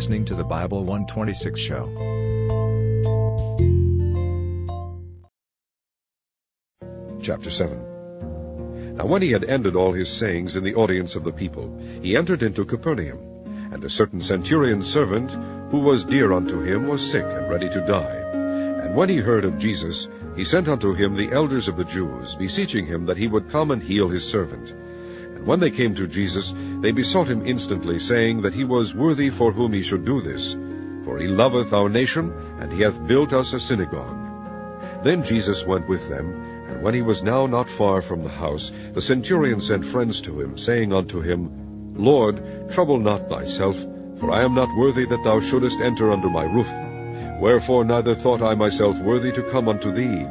[0.00, 1.84] listening to the Bible 126 show.
[7.20, 11.34] Chapter 7 Now when he had ended all his sayings in the audience of the
[11.34, 13.18] people, he entered into Capernaum.
[13.72, 15.32] And a certain centurion's servant,
[15.70, 18.20] who was dear unto him, was sick and ready to die.
[18.84, 22.34] And when he heard of Jesus, he sent unto him the elders of the Jews,
[22.36, 24.72] beseeching him that he would come and heal his servant.
[25.44, 29.52] When they came to Jesus, they besought him instantly, saying that he was worthy for
[29.52, 30.56] whom he should do this.
[31.04, 34.28] For he loveth our nation, and he hath built us a synagogue.
[35.02, 36.34] Then Jesus went with them,
[36.68, 40.40] and when he was now not far from the house, the centurion sent friends to
[40.40, 43.80] him, saying unto him, Lord, trouble not thyself,
[44.18, 46.70] for I am not worthy that thou shouldest enter under my roof.
[47.40, 50.26] Wherefore neither thought I myself worthy to come unto thee,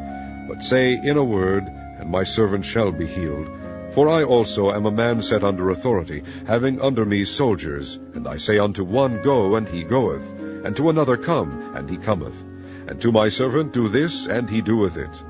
[0.47, 3.49] but say in a word, and my servant shall be healed.
[3.99, 8.37] For I also am a man set under authority, having under me soldiers, and I
[8.37, 12.41] say unto one, Go, and he goeth, and to another, Come, and he cometh,
[12.87, 15.21] and to my servant, Do this, and he doeth it.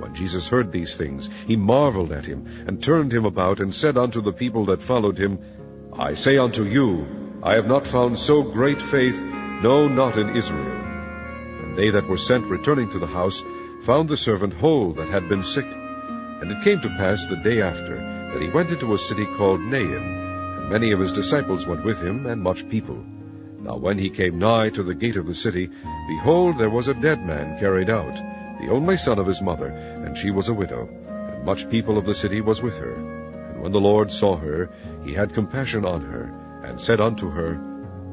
[0.00, 3.96] When Jesus heard these things, he marveled at him, and turned him about, and said
[3.96, 5.38] unto the people that followed him,
[5.96, 7.06] I say unto you,
[7.44, 9.22] I have not found so great faith,
[9.62, 10.80] no, not in Israel.
[11.62, 13.40] And they that were sent returning to the house
[13.82, 15.83] found the servant whole that had been sick.
[16.44, 19.62] And it came to pass the day after that he went into a city called
[19.62, 23.02] Nain, and many of his disciples went with him, and much people.
[23.62, 25.70] Now when he came nigh to the gate of the city,
[26.06, 28.14] behold, there was a dead man carried out,
[28.60, 32.04] the only son of his mother, and she was a widow, and much people of
[32.04, 32.92] the city was with her.
[32.92, 34.68] And when the Lord saw her,
[35.06, 36.30] he had compassion on her,
[36.62, 37.58] and said unto her,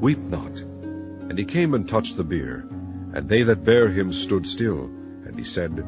[0.00, 0.58] Weep not.
[0.58, 2.66] And he came and touched the bier,
[3.12, 4.84] and they that bare him stood still.
[5.26, 5.84] And he said,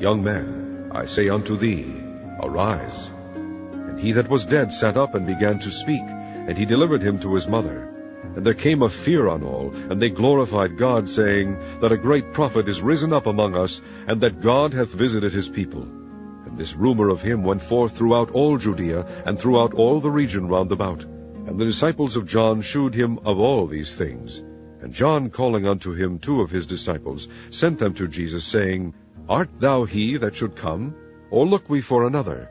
[0.00, 0.63] Young man,
[0.94, 1.92] I say unto thee,
[2.40, 3.10] Arise.
[3.34, 7.18] And he that was dead sat up and began to speak, and he delivered him
[7.18, 7.90] to his mother.
[8.36, 12.32] And there came a fear on all, and they glorified God, saying, That a great
[12.32, 15.82] prophet is risen up among us, and that God hath visited his people.
[15.82, 20.46] And this rumor of him went forth throughout all Judea, and throughout all the region
[20.46, 21.02] round about.
[21.02, 24.38] And the disciples of John shewed him of all these things.
[24.80, 28.94] And John, calling unto him two of his disciples, sent them to Jesus, saying,
[29.26, 30.94] Art thou he that should come,
[31.30, 32.50] or look we for another?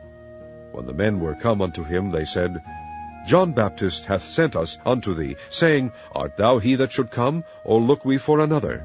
[0.72, 2.60] When the men were come unto him, they said,
[3.28, 7.80] John Baptist hath sent us unto thee, saying, Art thou he that should come, or
[7.80, 8.84] look we for another?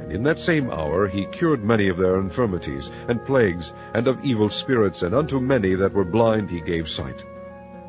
[0.00, 4.24] And in that same hour he cured many of their infirmities, and plagues, and of
[4.24, 7.22] evil spirits, and unto many that were blind he gave sight.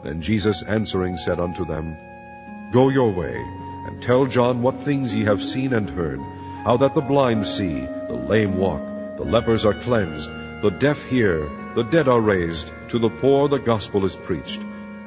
[0.03, 1.95] Then Jesus answering said unto them,
[2.73, 3.37] Go your way,
[3.87, 6.19] and tell John what things ye have seen and heard,
[6.65, 8.90] how that the blind see, the lame walk,
[9.21, 10.31] the lepers are cleansed,
[10.63, 14.59] the deaf hear, the dead are raised, to the poor the gospel is preached.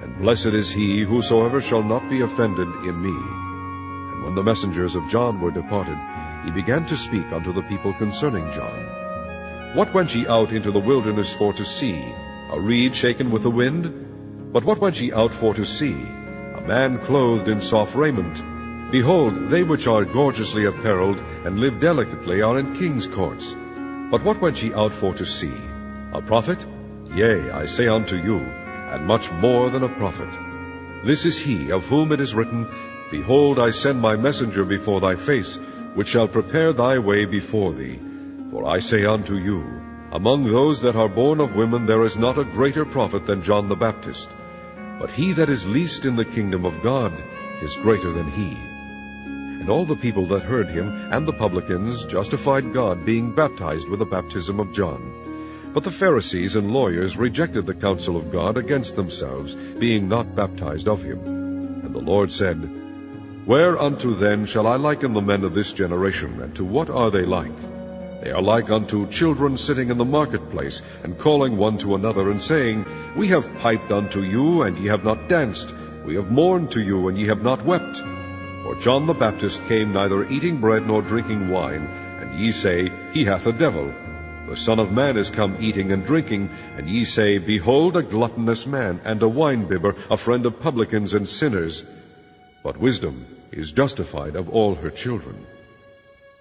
[0.03, 3.11] And blessed is he whosoever shall not be offended in me.
[3.11, 5.99] And when the messengers of John were departed,
[6.45, 9.75] he began to speak unto the people concerning John.
[9.75, 12.01] What went ye out into the wilderness for to see?
[12.53, 14.53] A reed shaken with the wind?
[14.53, 15.97] But what went ye out for to see?
[16.55, 18.41] A man clothed in soft raiment?
[18.93, 23.57] Behold, they which are gorgeously apparelled, and live delicately, are in king's courts.
[24.11, 25.53] But what went ye out for to see?
[26.13, 26.65] A prophet?
[27.15, 30.29] Yea, I say unto you, and much more than a prophet.
[31.05, 32.67] This is he of whom it is written,
[33.11, 35.57] Behold, I send my messenger before thy face,
[35.95, 37.99] which shall prepare thy way before thee.
[38.51, 39.65] For I say unto you,
[40.13, 43.69] Among those that are born of women there is not a greater prophet than John
[43.69, 44.29] the Baptist.
[44.99, 47.13] But he that is least in the kingdom of God
[47.63, 48.57] is greater than he.
[49.65, 53.99] And all the people that heard him and the publicans justified God, being baptized with
[53.99, 55.71] the baptism of John.
[55.73, 60.87] But the Pharisees and lawyers rejected the counsel of God against themselves, being not baptized
[60.87, 61.19] of him.
[61.83, 62.61] And the Lord said,
[63.47, 67.25] Whereunto then shall I liken the men of this generation, and to what are they
[67.25, 67.57] like?
[68.23, 72.43] They are like unto children sitting in the marketplace, and calling one to another, and
[72.43, 72.85] saying,
[73.17, 75.73] We have piped unto you, and ye have not danced.
[76.05, 78.03] We have mourned to you, and ye have not wept.
[78.65, 81.87] For John the Baptist came neither eating bread nor drinking wine,
[82.21, 83.93] and ye say, He hath a devil.
[84.49, 88.67] The Son of Man is come eating and drinking, and ye say, Behold a gluttonous
[88.67, 91.85] man, and a winebibber, a friend of publicans and sinners.
[92.63, 95.45] But wisdom is justified of all her children.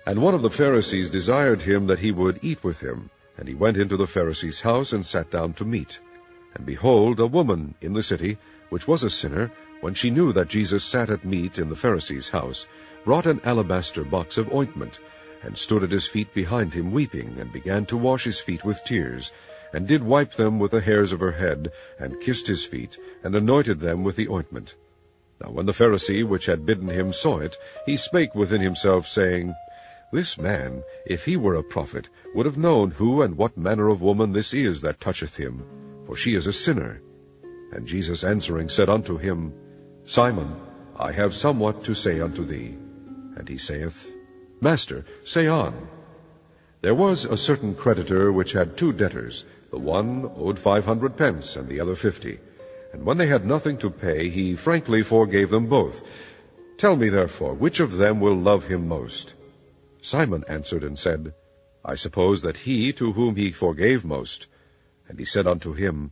[0.07, 3.09] And one of the Pharisees desired him that he would eat with him.
[3.37, 5.99] And he went into the Pharisee's house, and sat down to meat.
[6.55, 8.37] And behold, a woman in the city,
[8.69, 9.51] which was a sinner,
[9.83, 12.67] when she knew that Jesus sat at meat in the Pharisee's house,
[13.03, 14.97] brought an alabaster box of ointment,
[15.41, 18.81] and stood at his feet behind him weeping, and began to wash his feet with
[18.85, 19.33] tears,
[19.73, 21.69] and did wipe them with the hairs of her head,
[21.99, 24.73] and kissed his feet, and anointed them with the ointment.
[25.41, 29.53] Now when the Pharisee which had bidden him saw it, he spake within himself, saying,
[30.13, 34.01] This man, if he were a prophet, would have known who and what manner of
[34.01, 35.61] woman this is that toucheth him,
[36.05, 37.01] for she is a sinner.
[37.73, 39.51] And Jesus answering said unto him,
[40.05, 40.55] Simon,
[40.97, 42.77] I have somewhat to say unto thee.
[43.37, 44.13] And he saith,
[44.59, 45.87] Master, say on.
[46.81, 49.45] There was a certain creditor which had two debtors.
[49.71, 52.39] The one owed five hundred pence, and the other fifty.
[52.91, 56.03] And when they had nothing to pay, he frankly forgave them both.
[56.77, 59.33] Tell me therefore, which of them will love him most?
[60.01, 61.33] Simon answered and said,
[61.83, 64.47] I suppose that he to whom he forgave most.
[65.07, 66.11] And he said unto him,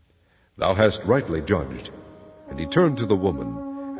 [0.57, 1.89] Thou hast rightly judged.
[2.49, 3.70] And he turned to the woman,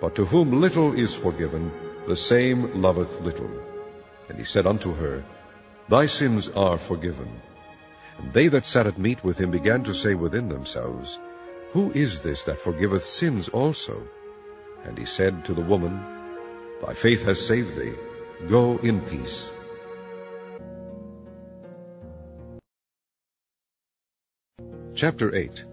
[0.00, 1.70] but to whom little is forgiven,
[2.06, 3.50] the same loveth little.
[4.28, 5.24] And he said unto her,
[5.88, 7.28] Thy sins are forgiven.
[8.18, 11.18] And they that sat at meat with him began to say within themselves,
[11.72, 14.02] who is this that forgiveth sins also?
[14.84, 16.02] And he said to the woman,
[16.84, 17.94] Thy faith has saved thee.
[18.48, 19.50] Go in peace.
[24.94, 25.64] Chapter 8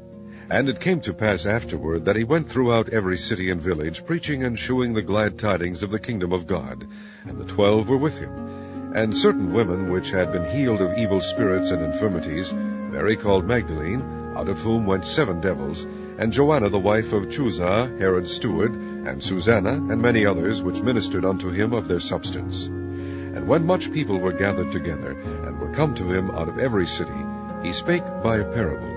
[0.49, 4.43] And it came to pass afterward that he went throughout every city and village, preaching
[4.43, 6.87] and shewing the glad tidings of the kingdom of God.
[7.25, 8.93] And the twelve were with him.
[8.95, 14.33] And certain women which had been healed of evil spirits and infirmities, Mary called Magdalene,
[14.37, 15.83] out of whom went seven devils,
[16.17, 21.25] and Joanna the wife of Chuza, Herod's steward, and Susanna, and many others, which ministered
[21.25, 22.65] unto him of their substance.
[22.65, 26.87] And when much people were gathered together, and were come to him out of every
[26.87, 27.25] city,
[27.63, 28.96] he spake by a parable.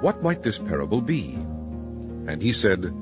[0.00, 1.34] What might this parable be?
[1.34, 2.94] And he said,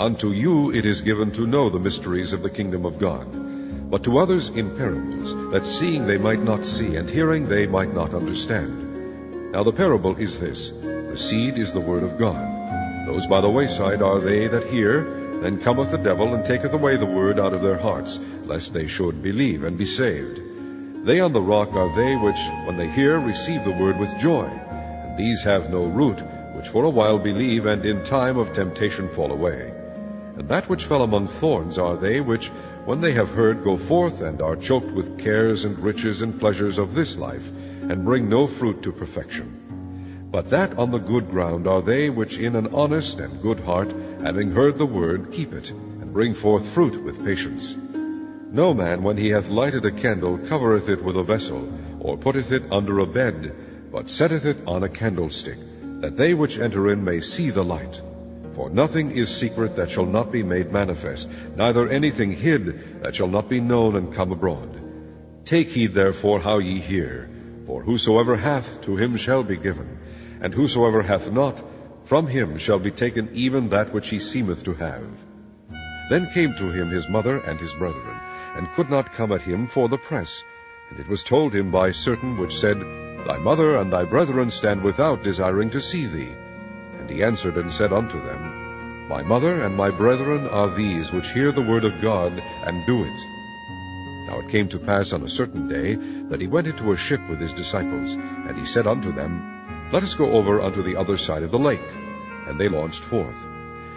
[0.00, 3.28] Unto you it is given to know the mysteries of the kingdom of God,
[3.88, 7.94] but to others in parables, that seeing they might not see, and hearing they might
[7.94, 9.52] not understand.
[9.52, 13.06] Now the parable is this The seed is the word of God.
[13.06, 15.04] Those by the wayside are they that hear,
[15.40, 18.88] then cometh the devil, and taketh away the word out of their hearts, lest they
[18.88, 20.40] should believe and be saved.
[21.06, 24.50] They on the rock are they which, when they hear, receive the word with joy.
[25.16, 26.20] These have no root,
[26.54, 29.72] which for a while believe, and in time of temptation fall away.
[30.36, 32.48] And that which fell among thorns are they which,
[32.84, 36.78] when they have heard, go forth, and are choked with cares and riches and pleasures
[36.78, 37.48] of this life,
[37.82, 40.28] and bring no fruit to perfection.
[40.32, 43.94] But that on the good ground are they which in an honest and good heart,
[44.20, 47.76] having heard the word, keep it, and bring forth fruit with patience.
[48.50, 51.68] No man, when he hath lighted a candle, covereth it with a vessel,
[52.00, 53.54] or putteth it under a bed,
[53.94, 55.56] but setteth it on a candlestick,
[56.00, 58.00] that they which enter in may see the light.
[58.54, 63.28] For nothing is secret that shall not be made manifest, neither anything hid that shall
[63.28, 64.80] not be known and come abroad.
[65.44, 67.30] Take heed therefore how ye hear.
[67.66, 69.98] For whosoever hath, to him shall be given,
[70.40, 71.62] and whosoever hath not,
[72.04, 75.06] from him shall be taken even that which he seemeth to have.
[76.10, 78.18] Then came to him his mother and his brethren,
[78.56, 80.42] and could not come at him for the press.
[80.90, 82.82] And it was told him by certain which said,
[83.26, 86.28] Thy mother and thy brethren stand without, desiring to see thee.
[87.00, 91.32] And he answered and said unto them, My mother and my brethren are these which
[91.32, 93.20] hear the word of God, and do it.
[94.26, 97.20] Now it came to pass on a certain day that he went into a ship
[97.30, 101.16] with his disciples, and he said unto them, Let us go over unto the other
[101.16, 101.88] side of the lake.
[102.46, 103.46] And they launched forth.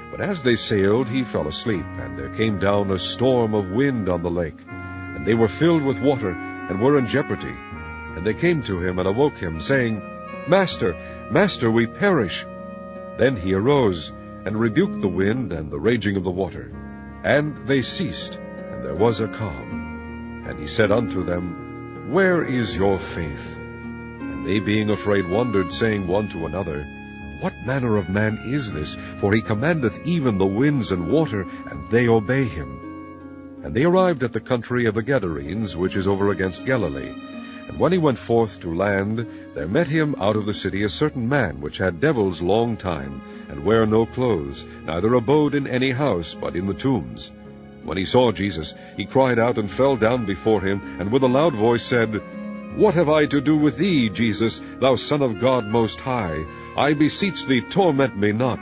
[0.09, 4.07] But as they sailed, he fell asleep, and there came down a storm of wind
[4.07, 4.59] on the lake.
[4.69, 7.55] And they were filled with water, and were in jeopardy.
[8.17, 10.01] And they came to him and awoke him, saying,
[10.47, 10.95] Master,
[11.29, 12.47] Master, we perish.
[13.17, 14.11] Then he arose,
[14.43, 16.71] and rebuked the wind and the raging of the water.
[17.23, 18.33] And they ceased,
[18.71, 20.45] and there was a calm.
[20.47, 23.55] And he said unto them, Where is your faith?
[23.55, 26.87] And they being afraid wondered, saying one to another,
[27.39, 28.95] what manner of man is this?
[29.17, 33.61] For he commandeth even the winds and water, and they obey him.
[33.63, 37.13] And they arrived at the country of the Gadarenes, which is over against Galilee.
[37.67, 40.89] And when he went forth to land, there met him out of the city a
[40.89, 45.91] certain man, which had devils long time, and wear no clothes, neither abode in any
[45.91, 47.31] house, but in the tombs.
[47.83, 51.27] When he saw Jesus, he cried out and fell down before him, and with a
[51.27, 52.21] loud voice said,
[52.77, 56.45] What have I to do with thee, Jesus, thou Son of God Most High?
[56.77, 58.59] I beseech thee, torment me not.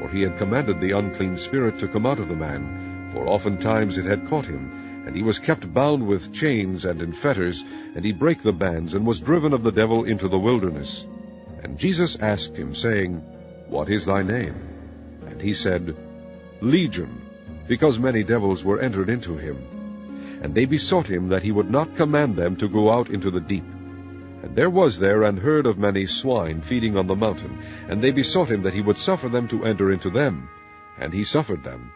[0.00, 3.96] For he had commanded the unclean spirit to come out of the man, for oftentimes
[3.96, 8.04] it had caught him, and he was kept bound with chains and in fetters, and
[8.04, 11.06] he brake the bands, and was driven of the devil into the wilderness.
[11.62, 13.16] And Jesus asked him, saying,
[13.68, 14.54] What is thy name?
[15.26, 15.96] And he said,
[16.60, 17.20] Legion,
[17.68, 19.58] because many devils were entered into him.
[20.42, 23.40] And they besought him that he would not command them to go out into the
[23.40, 23.64] deep.
[24.42, 27.58] And there was there an herd of many swine feeding on the mountain,
[27.88, 30.48] and they besought him that he would suffer them to enter into them.
[30.98, 31.92] And he suffered them.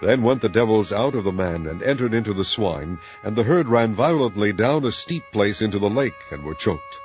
[0.00, 3.42] Then went the devils out of the man, and entered into the swine, and the
[3.42, 6.98] herd ran violently down a steep place into the lake, and were choked.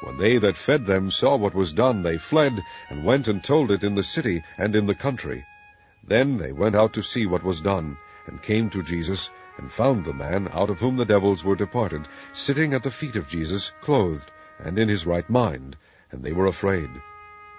[0.00, 3.70] When they that fed them saw what was done, they fled, and went and told
[3.70, 5.44] it in the city and in the country.
[6.02, 10.04] Then they went out to see what was done, and came to Jesus, and found
[10.04, 13.70] the man, out of whom the devils were departed, sitting at the feet of Jesus,
[13.80, 15.76] clothed, and in his right mind,
[16.10, 16.90] and they were afraid.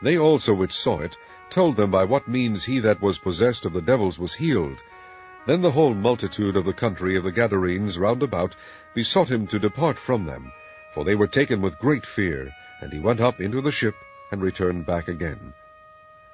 [0.02, 1.18] They also which saw it
[1.56, 4.84] told them by what means he that was possessed of the devils was healed.
[5.46, 8.54] Then the whole multitude of the country of the Gadarenes round about
[8.94, 10.52] besought him to depart from them,
[10.94, 13.96] for they were taken with great fear, and he went up into the ship,
[14.34, 15.54] and returned back again.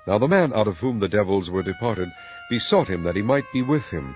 [0.08, 2.12] Now the man out of whom the devils were departed
[2.50, 4.16] besought him that he might be with him.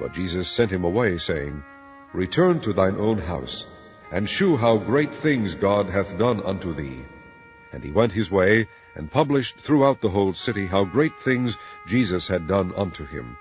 [0.00, 1.62] But Jesus sent him away, saying,
[2.14, 3.66] Return to thine own house,
[4.10, 7.04] and shew how great things God hath done unto thee.
[7.76, 12.26] And he went his way, and published throughout the whole city how great things Jesus
[12.26, 13.36] had done unto him.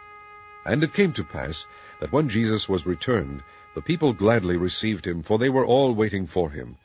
[0.65, 1.65] And it came to pass,
[2.01, 3.43] that when Jesus was returned,
[3.75, 6.75] the people gladly received him, for they were all waiting for him.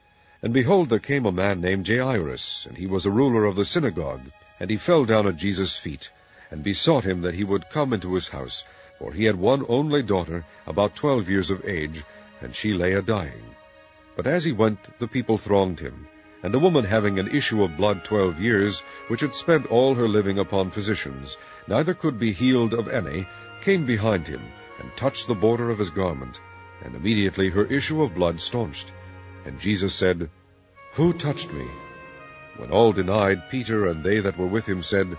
[0.43, 3.65] And behold, there came a man named Jairus, and he was a ruler of the
[3.65, 4.31] synagogue.
[4.61, 6.09] And he fell down at Jesus' feet,
[6.53, 8.63] and besought him that he would come into his house,
[9.01, 12.05] for he had one only daughter, about twelve years of age,
[12.41, 13.43] and she lay a dying.
[14.15, 16.07] But as he went, the people thronged him.
[16.43, 20.09] And a woman having an issue of blood twelve years, which had spent all her
[20.09, 21.37] living upon physicians,
[21.69, 23.27] neither could be healed of any,
[23.61, 24.41] came behind him,
[24.79, 26.41] and touched the border of his garment.
[26.83, 28.91] And immediately her issue of blood staunched.
[29.45, 30.31] And Jesus said,
[30.93, 31.67] Who touched me?
[32.57, 35.19] When all denied, Peter and they that were with him said,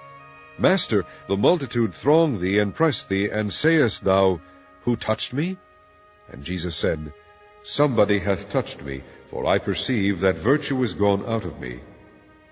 [0.58, 4.42] Master, the multitude throng thee and press thee, and sayest thou,
[4.86, 5.58] Who touched me?
[6.30, 7.14] And Jesus said,
[7.64, 11.80] Somebody hath touched me, for I perceive that virtue is gone out of me.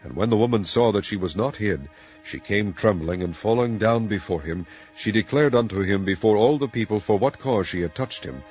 [0.03, 1.89] And when the woman saw that she was not hid,
[2.23, 6.67] she came trembling, and falling down before him, she declared unto him before all the
[6.67, 8.43] people for what cause she had touched him,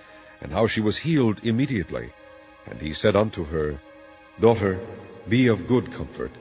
[0.43, 2.11] and how she was healed immediately.
[2.67, 3.79] And he said unto her,
[4.41, 4.81] Daughter,
[5.29, 6.33] be of good comfort.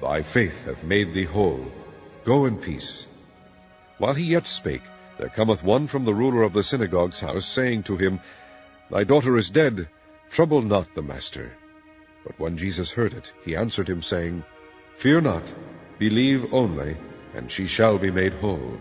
[0.00, 1.70] Thy faith hath made thee whole.
[2.24, 3.06] Go in peace.
[3.98, 4.82] While he yet spake,
[5.18, 8.20] there cometh one from the ruler of the synagogue's house, saying to him,
[8.88, 9.88] Thy daughter is dead.
[10.30, 11.50] Trouble not the master.
[12.24, 14.44] But when Jesus heard it, he answered him, saying,
[14.96, 15.54] Fear not,
[15.98, 16.96] believe only,
[17.34, 18.80] and she shall be made whole.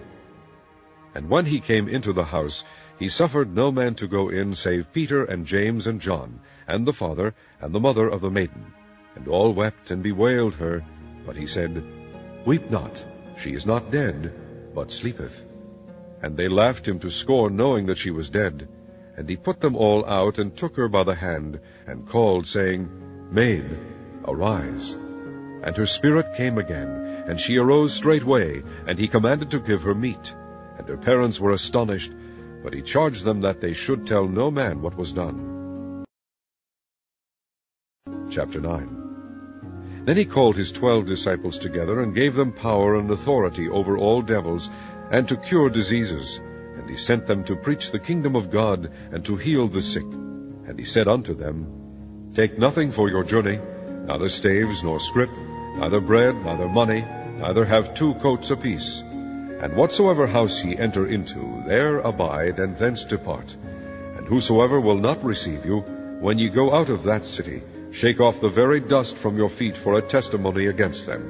[1.16, 2.64] And when he came into the house,
[3.00, 6.94] he suffered no man to go in save Peter and James and John, and the
[6.94, 8.74] father and the mother of the maiden.
[9.16, 10.84] And all wept and bewailed her.
[11.26, 11.84] But he said,
[12.46, 13.04] Weep not,
[13.38, 14.32] she is not dead,
[14.76, 15.44] but sleepeth.
[16.22, 18.68] And they laughed him to scorn, knowing that she was dead.
[19.18, 22.90] And he put them all out, and took her by the hand, and called, saying,
[23.32, 23.66] Maid,
[24.26, 24.94] arise.
[25.64, 26.90] And her spirit came again,
[27.28, 30.34] and she arose straightway, and he commanded to give her meat.
[30.78, 32.12] And her parents were astonished,
[32.64, 36.06] but he charged them that they should tell no man what was done.
[38.30, 39.06] Chapter 9
[40.06, 44.22] then he called his twelve disciples together, and gave them power and authority over all
[44.22, 44.70] devils,
[45.10, 46.40] and to cure diseases.
[46.78, 50.04] And he sent them to preach the kingdom of God, and to heal the sick.
[50.04, 53.60] And he said unto them, Take nothing for your journey,
[54.06, 55.30] neither staves, nor scrip,
[55.78, 57.06] neither bread, neither money,
[57.38, 59.00] neither have two coats apiece.
[59.00, 63.56] And whatsoever house ye enter into, there abide, and thence depart.
[64.18, 65.80] And whosoever will not receive you,
[66.20, 67.62] when ye go out of that city,
[67.96, 71.22] Shake off the very dust from your feet for a testimony against them.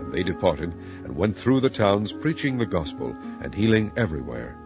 [0.00, 0.72] And they departed,
[1.04, 4.56] and went through the towns, preaching the gospel, and healing everywhere.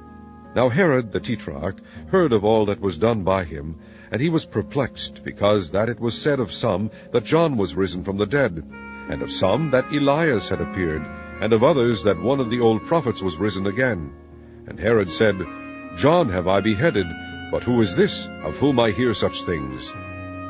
[0.54, 1.78] Now Herod the Tetrarch
[2.08, 3.76] heard of all that was done by him,
[4.10, 8.04] and he was perplexed, because that it was said of some that John was risen
[8.04, 8.64] from the dead.
[9.08, 11.02] and of some that Elias had appeared,
[11.40, 14.12] and of others that one of the old prophets was risen again.
[14.66, 15.36] And Herod said,
[15.96, 17.06] John have I beheaded,
[17.50, 19.90] but who is this, of whom I hear such things?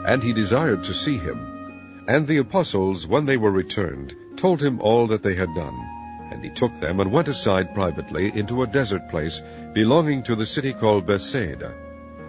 [0.04, 2.04] And he desired to see him.
[2.08, 5.97] And the apostles, when they were returned, told him all that they had done.
[6.30, 9.42] And he took them and went aside privately into a desert place
[9.72, 11.74] belonging to the city called Bethsaida.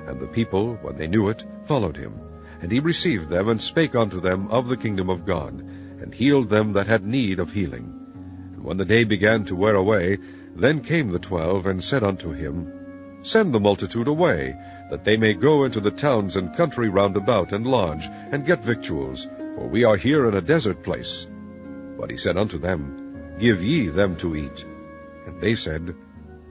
[0.08, 2.20] And the people, when they knew it, followed him.
[2.62, 5.54] And he received them and spake unto them of the kingdom of God,
[6.02, 7.94] and healed them that had need of healing.
[8.54, 10.18] And when the day began to wear away,
[10.56, 12.74] then came the twelve, and said unto him,
[13.22, 14.56] Send the multitude away,
[14.90, 18.64] that they may go into the towns and country round about, and lodge, and get
[18.64, 21.28] victuals, for we are here in a desert place.
[21.98, 23.09] But he said unto them,
[23.40, 24.66] Give ye them to eat.
[25.26, 25.96] And they said,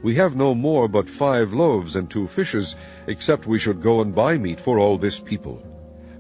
[0.03, 2.77] We have no more but five loaves and two fishes,
[3.07, 5.63] except we should go and buy meat for all this people.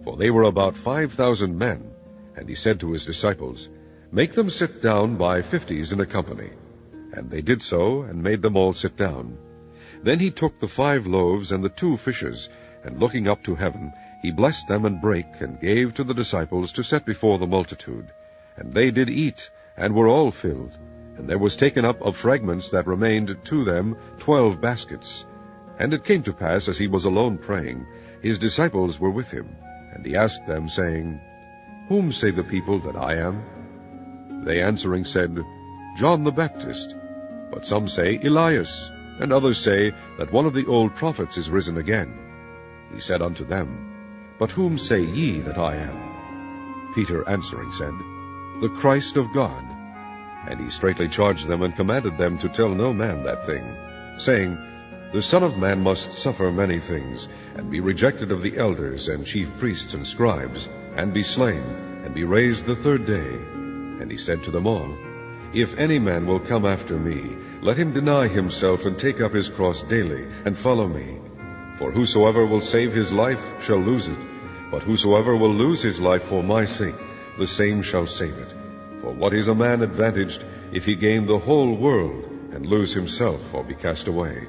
[0.05, 1.91] For they were about five thousand men.
[2.37, 3.69] And he said to his disciples,
[4.13, 6.51] Make them sit down by fifties in a company.
[7.15, 9.39] And they did so, and made them all sit down.
[10.03, 12.49] Then he took the five loaves and the two fishes,
[12.85, 16.73] and looking up to heaven, he blessed them and brake, and gave to the disciples
[16.73, 18.07] to set before the multitude.
[18.57, 20.77] And they did eat, and were all filled.
[21.17, 25.25] And there was taken up of fragments that remained to them twelve baskets.
[25.79, 27.87] And it came to pass, as he was alone praying,
[28.21, 29.57] his disciples were with him.
[29.95, 31.21] And he asked them, saying,
[31.89, 34.45] Whom say the people that I am?
[34.45, 35.39] They answering said,
[35.97, 36.95] John the Baptist.
[37.53, 41.79] But some say, Elias and others say that one of the old prophets is risen
[41.79, 42.17] again.
[42.95, 46.93] He said unto them, But whom say ye that I am?
[46.95, 47.95] Peter answering said,
[48.61, 49.65] The Christ of God.
[50.49, 53.63] And he straitly charged them and commanded them to tell no man that thing,
[54.19, 54.59] saying,
[55.13, 59.25] The Son of Man must suffer many things, and be rejected of the elders and
[59.25, 61.63] chief priests and scribes, and be slain,
[62.05, 63.29] and be raised the third day.
[64.01, 64.97] And he said to them all,
[65.53, 69.49] if any man will come after me, let him deny himself and take up his
[69.49, 71.19] cross daily, and follow me.
[71.77, 74.19] For whosoever will save his life shall lose it,
[74.71, 76.97] but whosoever will lose his life for my sake,
[77.39, 78.53] the same shall save it.
[79.01, 83.55] For what is a man advantaged if he gain the whole world, and lose himself
[83.55, 84.49] or be cast away?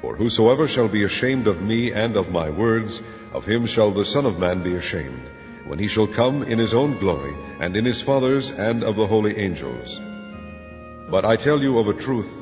[0.00, 3.02] For whosoever shall be ashamed of me and of my words,
[3.34, 5.20] of him shall the Son of Man be ashamed,
[5.66, 9.06] when he shall come in his own glory, and in his Father's and of the
[9.06, 10.00] holy angels.
[11.10, 12.32] But I tell you of a truth,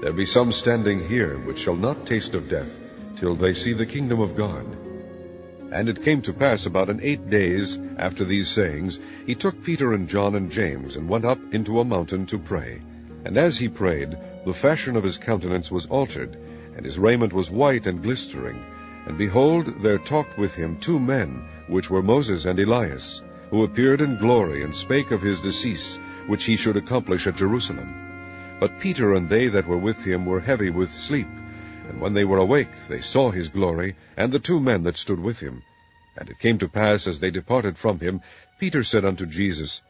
[0.00, 2.78] there be some standing here which shall not taste of death
[3.16, 4.66] till they see the kingdom of God.
[5.72, 9.94] And it came to pass about an eight days after these sayings, he took Peter
[9.94, 12.82] and John and James, and went up into a mountain to pray.
[13.24, 16.36] And as he prayed, the fashion of his countenance was altered,
[16.76, 18.62] and his raiment was white and glistering.
[19.06, 24.02] And behold, there talked with him two men, which were Moses and Elias, who appeared
[24.02, 27.88] in glory, and spake of his decease, which he should accomplish at Jerusalem.
[28.60, 31.28] But Peter and they that were with him were heavy with sleep.
[31.88, 35.20] And when they were awake, they saw his glory, and the two men that stood
[35.20, 35.62] with him.
[36.16, 38.20] And it came to pass, as they departed from him,
[38.58, 39.82] Peter said unto Jesus,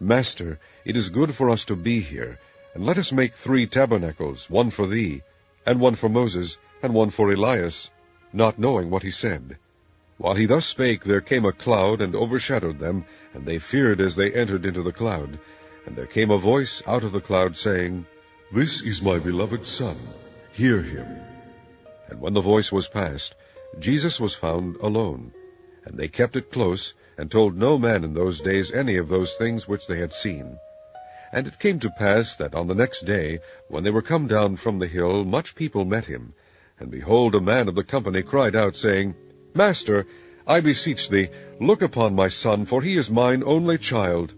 [0.00, 2.38] Master, it is good for us to be here,
[2.74, 5.22] and let us make three tabernacles, one for thee,
[5.66, 7.90] and one for Moses, and one for Elias,
[8.32, 9.56] not knowing what he said.
[10.18, 14.16] While he thus spake, there came a cloud, and overshadowed them, and they feared as
[14.16, 15.38] they entered into the cloud.
[15.86, 18.04] And there came a voice out of the cloud, saying,
[18.52, 19.96] This is my beloved Son,
[20.52, 21.06] hear him.
[22.08, 23.34] And when the voice was past,
[23.78, 25.32] Jesus was found alone.
[25.84, 29.36] And they kept it close, and told no man in those days any of those
[29.36, 30.58] things which they had seen.
[31.32, 34.56] And it came to pass that on the next day, when they were come down
[34.56, 36.32] from the hill, much people met him.
[36.80, 39.14] And behold, a man of the company cried out, saying,
[39.54, 40.06] Master,
[40.46, 41.28] I beseech thee,
[41.60, 44.32] look upon my son, for he is mine only child.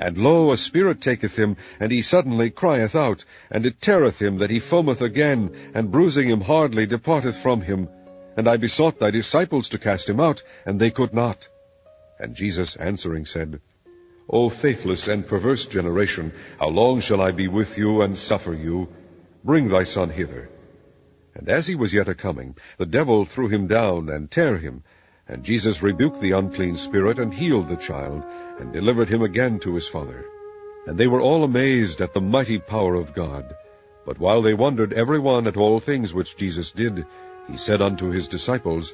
[0.00, 4.38] And lo, a spirit taketh him, and he suddenly crieth out, and it teareth him
[4.38, 7.86] that he foameth again, and bruising him hardly departeth from him.
[8.34, 11.46] And I besought thy disciples to cast him out, and they could not.
[12.18, 13.60] And Jesus answering said,
[14.26, 18.88] O faithless and perverse generation, how long shall I be with you, and suffer you?
[19.44, 20.48] Bring thy son hither.
[21.34, 24.82] And as he was yet a coming, the devil threw him down, and tare him,
[25.30, 28.24] and Jesus rebuked the unclean spirit, and healed the child,
[28.58, 30.24] and delivered him again to his father.
[30.88, 33.54] And they were all amazed at the mighty power of God.
[34.04, 37.06] But while they wondered every one at all things which Jesus did,
[37.48, 38.92] he said unto his disciples,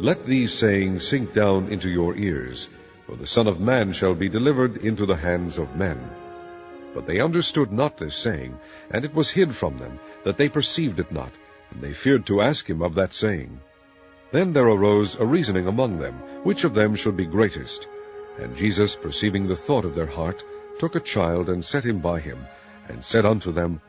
[0.00, 2.68] Let these sayings sink down into your ears,
[3.06, 6.00] for the Son of Man shall be delivered into the hands of men.
[6.94, 8.58] But they understood not this saying,
[8.90, 11.30] and it was hid from them, that they perceived it not,
[11.70, 13.60] and they feared to ask him of that saying.
[14.32, 16.14] Then there arose a reasoning among them,
[16.44, 17.86] which of them should be greatest.
[18.38, 20.44] And Jesus, perceiving the thought of their heart,
[20.78, 22.46] took a child and set him by him,
[22.88, 23.80] and said unto them,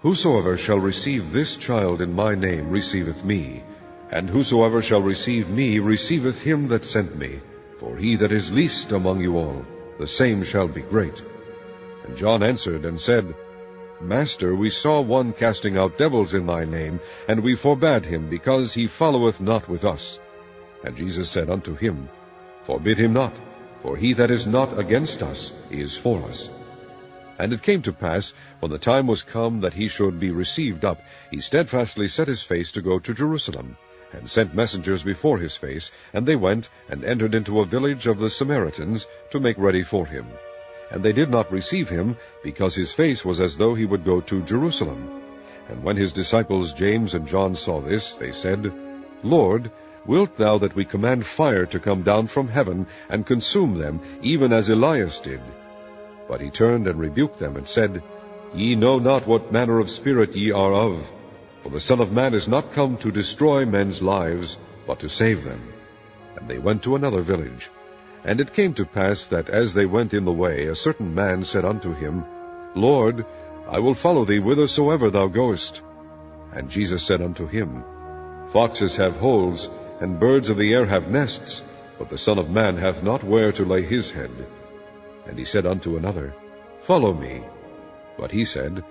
[0.00, 3.62] Whosoever shall receive this child in my name receiveth me,
[4.10, 7.40] and whosoever shall receive me receiveth him that sent me.
[7.78, 9.64] For he that is least among you all,
[9.98, 11.22] the same shall be great.
[12.04, 13.34] And John answered and said,
[14.04, 18.74] Master, we saw one casting out devils in thy name, and we forbade him, because
[18.74, 20.20] he followeth not with us.
[20.84, 22.10] And Jesus said unto him,
[22.64, 23.32] Forbid him not,
[23.82, 26.50] for he that is not against us is for us.
[27.38, 30.84] And it came to pass, when the time was come that he should be received
[30.84, 33.78] up, he steadfastly set his face to go to Jerusalem,
[34.12, 38.18] and sent messengers before his face, and they went and entered into a village of
[38.18, 40.26] the Samaritans to make ready for him.
[40.90, 44.20] And they did not receive him, because his face was as though he would go
[44.20, 45.22] to Jerusalem.
[45.68, 48.72] And when his disciples James and John saw this, they said,
[49.22, 49.70] Lord,
[50.04, 54.52] wilt thou that we command fire to come down from heaven, and consume them, even
[54.52, 55.40] as Elias did?
[56.28, 58.02] But he turned and rebuked them, and said,
[58.54, 61.10] Ye know not what manner of spirit ye are of.
[61.62, 65.44] For the Son of Man is not come to destroy men's lives, but to save
[65.44, 65.72] them.
[66.36, 67.70] And they went to another village.
[68.24, 71.44] And it came to pass that as they went in the way, a certain man
[71.44, 72.24] said unto him,
[72.74, 73.26] Lord,
[73.68, 75.82] I will follow thee whithersoever thou goest.
[76.52, 77.84] And Jesus said unto him,
[78.48, 79.68] Foxes have holes,
[80.00, 81.62] and birds of the air have nests,
[81.98, 84.30] but the Son of Man hath not where to lay his head.
[85.26, 86.34] And he said unto another,
[86.80, 87.42] Follow me.
[88.18, 88.84] But he said,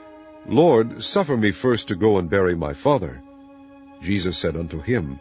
[0.48, 3.22] Lord, suffer me first to go and bury my father.
[4.02, 5.20] Jesus said unto him,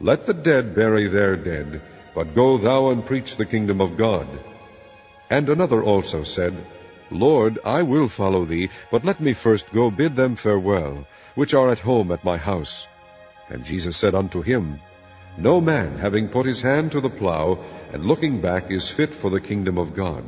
[0.00, 1.80] Let the dead bury their dead,
[2.14, 4.26] but go thou and preach the kingdom of God.
[5.30, 6.56] And another also said,
[7.10, 11.70] Lord, I will follow thee, but let me first go bid them farewell, which are
[11.70, 12.86] at home at my house.
[13.48, 14.80] And Jesus said unto him,
[15.36, 17.58] No man, having put his hand to the plough,
[17.92, 20.24] and looking back, is fit for the kingdom of God.